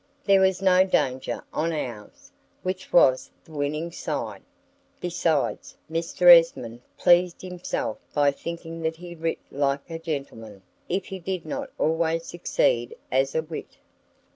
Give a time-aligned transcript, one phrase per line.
[0.23, 2.31] There was no danger on ours,
[2.63, 4.41] which was the winning side;
[4.99, 6.35] besides, Mr.
[6.35, 11.69] Esmond pleased himself by thinking that he writ like a gentleman if he did not
[11.77, 13.77] always succeed as a wit.